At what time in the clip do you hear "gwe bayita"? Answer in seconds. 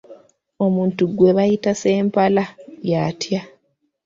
1.15-1.71